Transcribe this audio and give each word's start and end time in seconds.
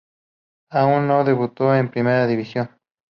Aún 0.71 1.07
no 1.07 1.23
debutó 1.23 1.75
en 1.75 1.91
Primera 1.91 2.25
División. 2.25 2.71